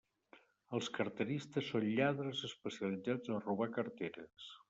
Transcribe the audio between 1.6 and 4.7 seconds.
són lladres especialitzats a robar carteres.